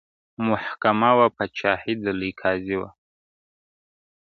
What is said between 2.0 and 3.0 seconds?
د لوی قاضي وه-